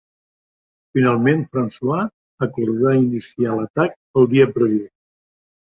Finalment 0.97 1.43
François 1.51 2.47
acordà 2.49 2.97
iniciar 3.05 3.61
l'atac 3.61 3.99
el 4.23 4.31
dia 4.35 4.53
previst. 4.59 4.93